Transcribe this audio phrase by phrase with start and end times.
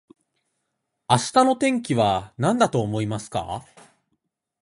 [1.07, 3.63] 明日の天気はなんだと思いますか